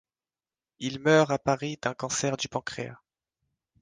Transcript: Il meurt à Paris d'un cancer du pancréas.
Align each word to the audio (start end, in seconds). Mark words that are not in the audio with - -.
Il 0.79 0.97
meurt 0.97 1.29
à 1.29 1.37
Paris 1.37 1.77
d'un 1.79 1.93
cancer 1.93 2.35
du 2.35 2.47
pancréas. 2.47 2.97